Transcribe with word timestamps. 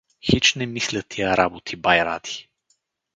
—Хич 0.27 0.55
не 0.55 0.65
мисля 0.65 1.03
тия 1.03 1.37
работи, 1.37 1.75
бай 1.75 2.03
Ради. 2.05 2.49